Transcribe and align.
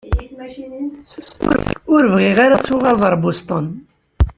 Ur 1.93 2.03
bɣiɣ 2.13 2.37
ara 2.45 2.55
ad 2.57 2.63
tuɣaleḍ 2.65 3.01
ar 3.07 3.15
Boston. 3.23 3.65